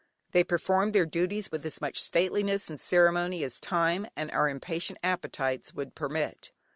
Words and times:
They 0.31 0.43
performed 0.43 0.93
their 0.95 1.05
duties 1.05 1.51
with 1.51 1.63
as 1.63 1.79
much 1.79 2.01
stateliness 2.01 2.71
and 2.71 2.81
ceremony 2.81 3.43
as 3.43 3.59
time, 3.59 4.07
and 4.15 4.31
our 4.31 4.49
impatient 4.49 4.97
appetites 5.03 5.75
would 5.75 5.93
permit. 5.93 6.51